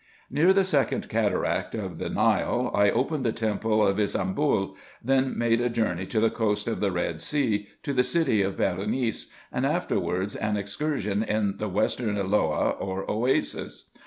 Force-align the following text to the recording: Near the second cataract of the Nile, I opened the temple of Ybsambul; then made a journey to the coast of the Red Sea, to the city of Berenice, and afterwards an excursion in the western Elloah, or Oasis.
Near 0.31 0.51
the 0.51 0.65
second 0.65 1.09
cataract 1.09 1.75
of 1.75 1.99
the 1.99 2.09
Nile, 2.09 2.71
I 2.73 2.89
opened 2.89 3.23
the 3.23 3.31
temple 3.31 3.85
of 3.85 3.97
Ybsambul; 3.99 4.75
then 5.03 5.37
made 5.37 5.61
a 5.61 5.69
journey 5.69 6.07
to 6.07 6.19
the 6.19 6.31
coast 6.31 6.67
of 6.67 6.79
the 6.79 6.91
Red 6.91 7.21
Sea, 7.21 7.67
to 7.83 7.93
the 7.93 8.01
city 8.01 8.41
of 8.41 8.57
Berenice, 8.57 9.27
and 9.51 9.63
afterwards 9.63 10.35
an 10.35 10.57
excursion 10.57 11.21
in 11.21 11.57
the 11.57 11.69
western 11.69 12.15
Elloah, 12.17 12.77
or 12.79 13.05
Oasis. 13.11 13.91